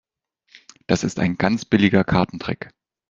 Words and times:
Das 0.87 1.03
ist 1.03 1.19
ein 1.19 1.37
ganz 1.37 1.63
billiger 1.63 2.03
Kartentrick. 2.03 2.71